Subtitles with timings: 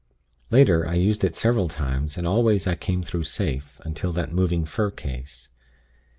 [0.49, 4.65] Later, I used it several times, and always I came through safe, until that Moving
[4.65, 5.49] Fur case.